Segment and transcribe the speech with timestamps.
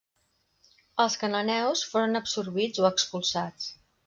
[1.05, 3.71] Els cananeus foren absorbits o expulsats.